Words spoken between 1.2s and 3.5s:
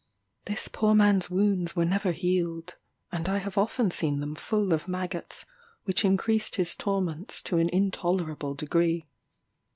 wounds were never healed, and I